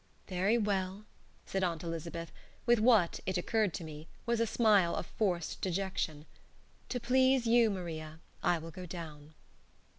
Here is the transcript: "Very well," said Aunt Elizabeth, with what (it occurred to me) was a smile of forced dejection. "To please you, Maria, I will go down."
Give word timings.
"Very 0.27 0.57
well," 0.57 1.05
said 1.45 1.63
Aunt 1.63 1.83
Elizabeth, 1.83 2.31
with 2.65 2.79
what 2.79 3.19
(it 3.27 3.37
occurred 3.37 3.71
to 3.75 3.83
me) 3.83 4.07
was 4.25 4.39
a 4.39 4.47
smile 4.47 4.95
of 4.95 5.05
forced 5.05 5.61
dejection. 5.61 6.25
"To 6.89 6.99
please 6.99 7.45
you, 7.45 7.69
Maria, 7.69 8.19
I 8.41 8.57
will 8.57 8.71
go 8.71 8.87
down." 8.87 9.35